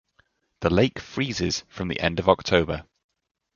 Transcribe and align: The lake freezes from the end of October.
The 0.61 0.71
lake 0.71 0.97
freezes 0.97 1.63
from 1.69 1.87
the 1.87 1.99
end 1.99 2.17
of 2.17 2.27
October. 2.27 2.85